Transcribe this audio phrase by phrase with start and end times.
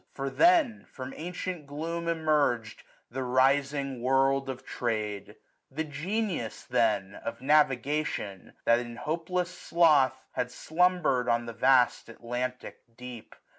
[0.15, 5.35] For then, from ancient gloom emerged 1 005 The rising world of trade:
[5.69, 7.13] the Genius, then.
[7.13, 10.25] Of navigation, that, in hopeless sloth.
[10.31, 13.35] Had slumber'd on the vast Atlantic deep.